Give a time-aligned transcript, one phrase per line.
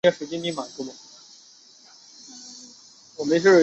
[0.03, 0.51] 弗莱
[3.37, 3.51] 维。